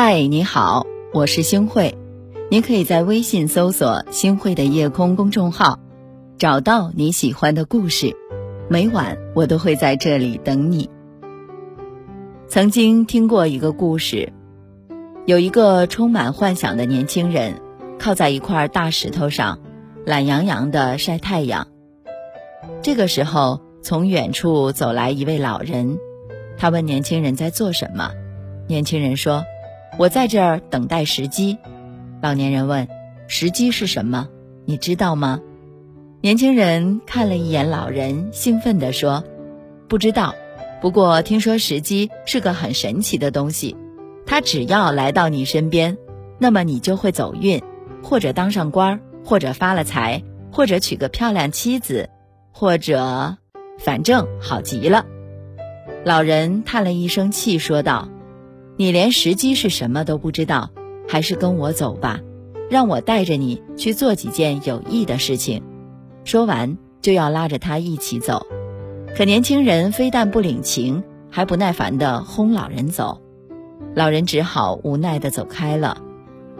[0.00, 1.98] 嗨，你好，我是星慧。
[2.52, 5.80] 您可以在微信搜索“星慧的夜空”公众号，
[6.38, 8.14] 找到你喜欢的故事。
[8.68, 10.88] 每晚我都会在这里等你。
[12.46, 14.32] 曾经听过一个故事，
[15.26, 17.60] 有一个充满幻想的年轻人，
[17.98, 19.58] 靠在一块大石头上，
[20.06, 21.66] 懒洋洋的晒太阳。
[22.82, 25.98] 这个时候，从远处走来一位老人，
[26.56, 28.12] 他问年轻人在做什么。
[28.68, 29.42] 年轻人说。
[29.98, 31.58] 我在这儿等待时机。
[32.22, 32.86] 老年人问
[33.26, 34.28] ：“时机是什么？
[34.64, 35.40] 你知道吗？”
[36.22, 39.24] 年轻人看了一眼老人，兴奋地说
[39.88, 40.34] ：“不知道。
[40.80, 43.76] 不过听说时机是个很神奇的东西，
[44.24, 45.98] 它只要来到你身边，
[46.38, 47.60] 那么你就会走运，
[48.02, 52.08] 或者当上官儿，或者发了财，或者娶个漂亮妻子，
[52.52, 53.36] 或者……
[53.80, 55.06] 反正好极了。”
[56.04, 58.08] 老人叹了一声气，说道。
[58.78, 60.70] 你连时机是什么都不知道，
[61.08, 62.20] 还是跟我走吧，
[62.70, 65.64] 让我带着你去做几件有益的事情。
[66.22, 68.46] 说完，就要拉着他一起走，
[69.16, 73.20] 可年轻人非但不领情，还不耐烦地轰老人走。
[73.96, 76.00] 老人只好无奈地走开了。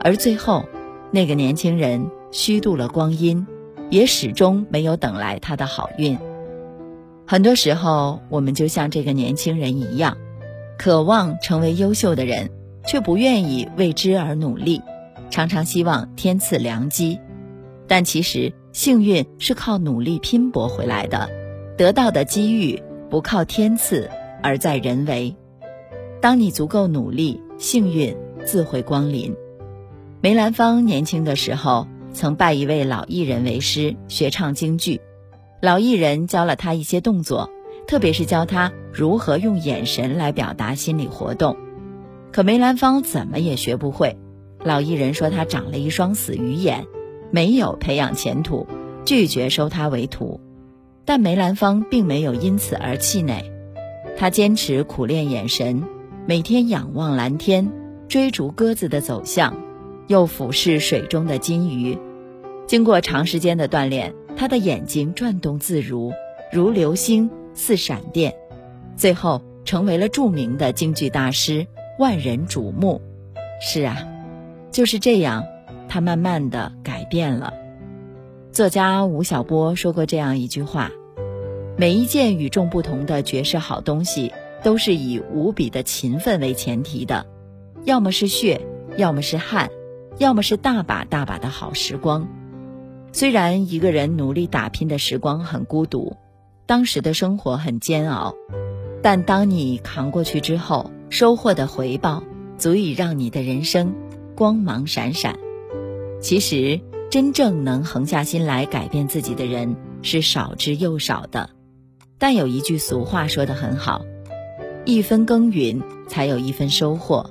[0.00, 0.64] 而最后，
[1.12, 3.46] 那个年轻人虚度了光阴，
[3.88, 6.18] 也始终没有等来他的好运。
[7.24, 10.16] 很多时候，我们就像这个年轻人一样。
[10.80, 12.48] 渴望成为优秀的人，
[12.86, 14.80] 却不愿意为之而努力，
[15.28, 17.20] 常常希望天赐良机，
[17.86, 21.28] 但其实幸运是靠努力拼搏回来的，
[21.76, 24.08] 得到的机遇不靠天赐，
[24.42, 25.36] 而在人为。
[26.22, 29.36] 当你足够努力，幸运自会光临。
[30.22, 35.02] 梅兰芳年轻的时候曾拜一位老艺人为师学唱京剧，
[35.60, 37.50] 老艺人教了他一些动作。
[37.90, 41.56] 特别是教他如何用眼神来表达心理活动，
[42.30, 44.16] 可梅兰芳怎么也学不会。
[44.62, 46.86] 老艺人说他长了一双死鱼眼，
[47.32, 48.68] 没有培养前途，
[49.04, 50.40] 拒绝收他为徒。
[51.04, 53.42] 但梅兰芳并没有因此而气馁，
[54.16, 55.82] 他坚持苦练眼神，
[56.26, 57.72] 每天仰望蓝天，
[58.06, 59.56] 追逐鸽子的走向，
[60.06, 61.98] 又俯视水中的金鱼。
[62.68, 66.12] 经过长时间的锻炼，他的眼睛转动自如，
[66.52, 67.28] 如流星。
[67.54, 68.34] 似闪电，
[68.96, 71.66] 最后成为了著名的京剧大师，
[71.98, 73.00] 万人瞩目。
[73.60, 74.06] 是啊，
[74.70, 75.44] 就是这样，
[75.88, 77.52] 他慢慢的改变了。
[78.52, 80.90] 作家吴晓波说过这样一句话：
[81.76, 84.32] 每一件与众不同的绝世好东西，
[84.62, 87.26] 都是以无比的勤奋为前提的，
[87.84, 88.60] 要么是血，
[88.96, 89.70] 要么是汗，
[90.18, 92.26] 要么是大把大把的好时光。
[93.12, 96.16] 虽然一个人努力打拼的时光很孤独。
[96.70, 98.36] 当时的生活很煎熬，
[99.02, 102.22] 但当你扛过去之后，收获的回报
[102.58, 103.92] 足以让你的人生
[104.36, 105.36] 光芒闪闪。
[106.20, 106.80] 其实，
[107.10, 111.50] 真正能横下心来改变自己的人是少之又少的。
[112.18, 114.02] 但有一句俗话说得很好
[114.86, 117.28] ：“一分耕耘才有一分收获。”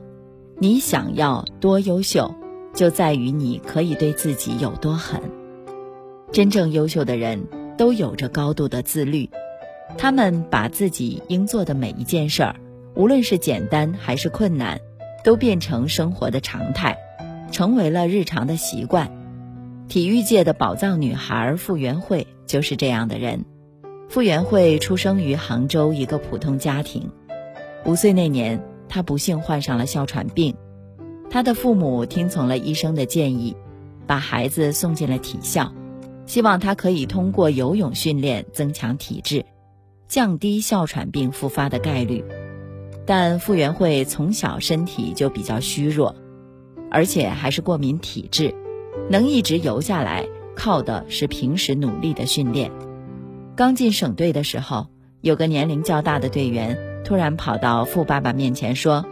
[0.59, 2.35] 你想要多优秀，
[2.73, 5.21] 就在于你可以对自己有多狠。
[6.33, 7.47] 真正优秀的人。
[7.79, 9.29] 都有着高度的自律，
[9.97, 12.57] 他们把自己应做的每一件事儿，
[12.93, 14.81] 无论是简单还是困难，
[15.23, 16.97] 都变成生活的常态，
[17.53, 19.09] 成为了日常的习惯。
[19.87, 23.45] 体育界的宝藏女孩傅园慧就是这样的人。
[24.09, 27.09] 傅园慧出生于杭州一个普通家庭，
[27.85, 30.53] 五岁那年，她不幸患上了哮喘病，
[31.29, 33.55] 她的父母听从了医生的建议，
[34.05, 35.71] 把孩子送进了体校。
[36.29, 39.43] 希望他可以通过游泳训练增强体质，
[40.07, 42.23] 降低哮喘病复发的概率。
[43.03, 46.15] 但傅园慧从小身体就比较虚弱，
[46.91, 48.53] 而且还是过敏体质，
[49.09, 52.71] 能一直游下来，靠的是平时努力的训练。
[53.55, 54.85] 刚进省队的时候，
[55.21, 59.03] 有个年龄较大的队员突然跑到傅爸爸面前说：“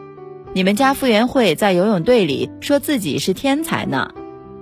[0.53, 4.13] 你们家傅园慧在游泳队里说自己是天才呢。”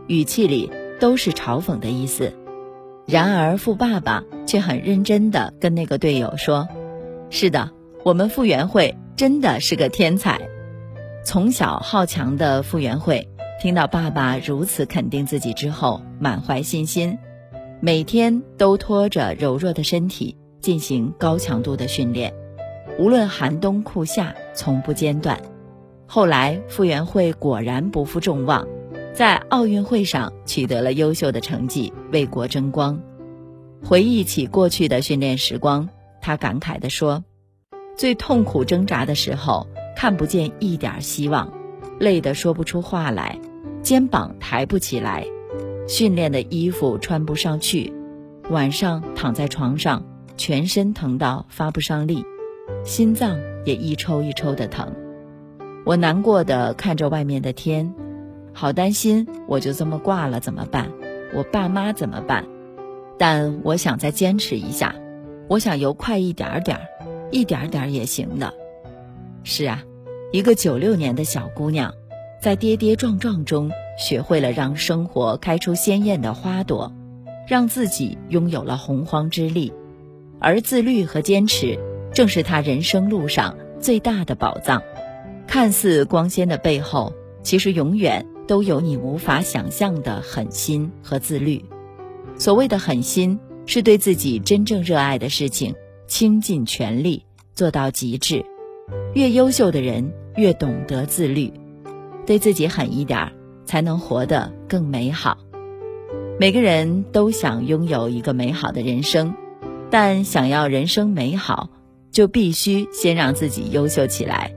[0.07, 2.31] 语气里都是嘲讽的意思。
[3.07, 6.67] 然而，傅爸爸却很认真地跟那个队友说
[7.29, 7.69] ：“是的，
[8.03, 10.41] 我们傅园慧真的是个天才。”
[11.23, 13.27] 从小好强的傅园慧
[13.61, 17.17] 听到爸爸如此肯定自己之后，满怀信心，
[17.79, 22.33] 每天都拖着柔弱的身体进行高强度的训练，
[22.97, 25.39] 无论寒冬酷夏，从不间断。
[26.07, 28.67] 后来，傅园慧果然不负众望。
[29.15, 32.99] 在奥运会上取得了优秀的成绩，为国争光。
[33.81, 35.87] 回忆起过去的训练时光，
[36.19, 37.23] 他感慨地说
[37.95, 39.65] ：“最痛苦挣扎的时候，
[39.95, 41.49] 看不见一点希望，
[41.97, 43.39] 累得说不出话来，
[43.81, 45.25] 肩膀抬不起来，
[45.87, 47.93] 训练的衣服穿不上去，
[48.49, 50.03] 晚上躺在床上，
[50.35, 52.21] 全身疼到发不上力，
[52.83, 54.93] 心脏也一抽一抽的疼。
[55.85, 57.93] 我难过的看着外面的天，
[58.57, 60.89] 好担心我就这么挂了怎么办？
[61.35, 62.45] 我爸妈怎么办？
[63.19, 64.95] 但我想再坚持一下，
[65.49, 66.83] 我想游快一点点儿，
[67.31, 68.53] 一点点儿也行的。
[69.43, 69.83] 是啊，
[70.31, 71.93] 一个九六年的小姑娘，
[72.41, 73.69] 在跌跌撞撞中
[73.99, 76.93] 学会了让生活开出鲜艳的花朵，
[77.47, 79.73] 让自己拥有了洪荒之力。
[80.39, 81.77] 而自律和坚持，
[82.13, 84.81] 正是她人生路上最大的宝藏。
[85.45, 87.13] 看似光鲜的背后，
[87.43, 91.63] 其实永远都有你无法想象的狠心和自律。
[92.37, 95.73] 所谓的狠心，是对自己真正热爱的事情
[96.07, 98.45] 倾尽全力做到极致。
[99.13, 101.51] 越优秀的人越懂得自律，
[102.25, 103.31] 对自己狠一点儿，
[103.65, 105.37] 才能活得更美好。
[106.37, 109.33] 每个人都想拥有一个美好的人生，
[109.89, 111.69] 但想要人生美好，
[112.11, 114.53] 就必须先让自己优秀起来。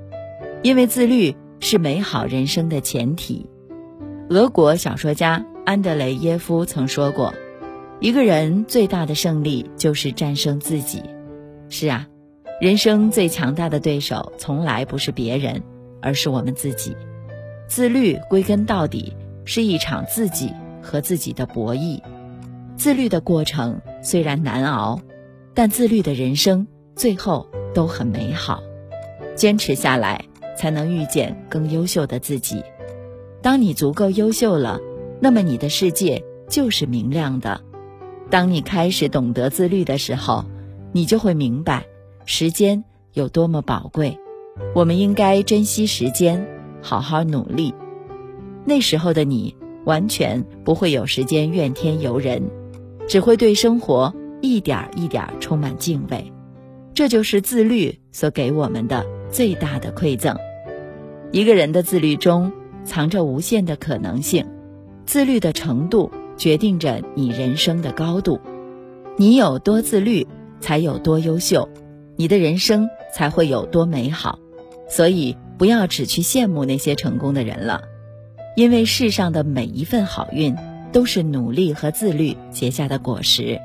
[0.63, 3.47] 因为自律是美好人生的前提。
[4.31, 7.33] 俄国小说家安德雷耶夫曾说过
[7.99, 11.03] ：“一个人最大的胜利就是战胜自己。”
[11.71, 12.07] 是啊，
[12.61, 15.63] 人生最强大的对手从来不是别人，
[16.03, 16.95] 而是我们自己。
[17.69, 19.17] 自律归根到底
[19.47, 20.53] 是一场自己
[20.83, 22.03] 和自己的博弈。
[22.77, 25.01] 自律的过程虽然难熬，
[25.55, 28.63] 但自律的人生最后都很美好。
[29.35, 30.23] 坚持下来。
[30.59, 32.65] 才能遇见更优秀的自己。
[33.41, 34.81] 当你足够优秀了，
[35.21, 37.61] 那么你的世界就是明亮的。
[38.31, 40.45] 当你开始懂得自律的时候，
[40.93, 41.87] 你就会明白
[42.25, 44.19] 时间有多么宝贵。
[44.75, 46.47] 我们应该珍惜时间，
[46.83, 47.73] 好好努力。
[48.65, 52.51] 那时候的你，完全不会有时间怨天尤人，
[53.07, 54.13] 只会对生活
[54.43, 56.33] 一点一点充满敬畏。
[56.93, 60.37] 这就是自律所给我们的最大的馈赠。
[61.31, 62.53] 一个人的自律中
[62.89, 64.47] 藏着无限的可能性，
[65.05, 68.41] 自律的程度决定着你人生的高度。
[69.19, 70.27] 你有多自律，
[70.59, 71.69] 才有多优秀，
[72.17, 74.39] 你的人生才会有多美好。
[74.89, 77.83] 所以，不要只去羡慕那些成功的人了，
[78.57, 80.57] 因为世上的每一份好运
[80.91, 83.61] 都是努力和自律结下的果实。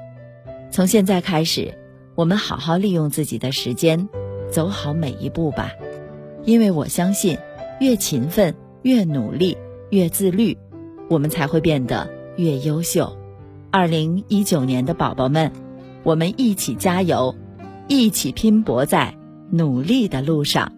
[0.69, 1.73] 从现在开始，
[2.15, 4.09] 我们好好利用自己的时间，
[4.51, 5.71] 走好每一步吧，
[6.43, 7.37] 因为我相信。
[7.79, 8.53] 越勤奋，
[8.83, 9.57] 越努力，
[9.91, 10.57] 越自律，
[11.09, 13.17] 我们才会变得越优秀。
[13.71, 15.51] 二零一九年的宝宝们，
[16.03, 17.33] 我们一起加油，
[17.87, 19.17] 一起拼搏在
[19.49, 20.73] 努力的路上。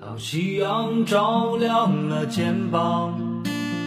[0.00, 3.42] 当夕阳照亮了肩膀，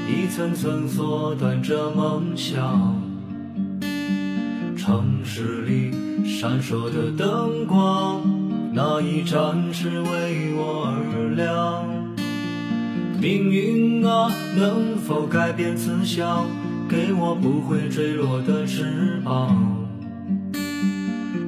[0.08, 3.02] 一层层缩短着梦想。
[4.78, 5.92] 城市里
[6.24, 8.22] 闪烁的灯光。
[8.74, 11.97] 那一盏是为我而亮，
[13.20, 16.46] 命运啊，能否改变慈祥，
[16.88, 19.88] 给我不会坠落的翅膀，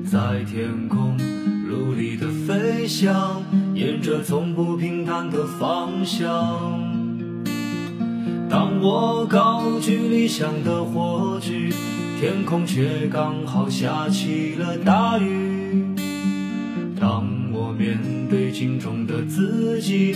[0.04, 1.16] 在天空
[1.68, 3.44] 努力的飞翔，
[3.76, 6.90] 沿着从不平坦的方向。
[8.50, 11.70] 当我高举理想的火炬，
[12.20, 15.86] 天空却刚好下起了大雨。
[17.00, 20.16] 当我面对镜中的自己，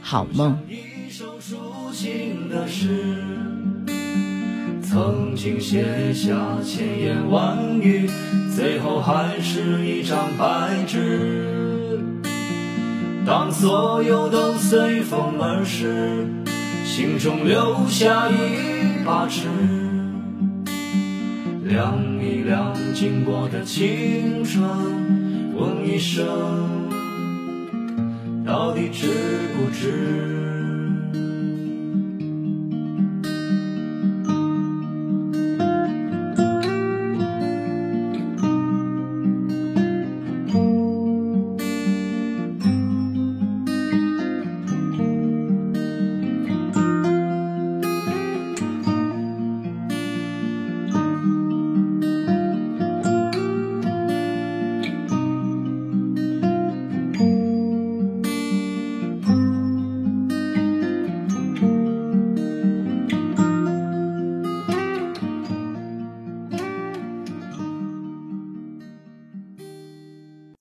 [0.00, 0.58] 好梦。
[4.82, 8.08] 曾经写下千言万语，
[8.56, 12.00] 最后还是一张白纸。
[13.24, 16.26] 当所有都随风而逝，
[16.84, 19.46] 心中留下一把尺，
[21.64, 24.64] 量一量经过的青春。
[25.54, 26.26] 问一声，
[28.50, 29.06] 到底值
[29.54, 30.59] 不值？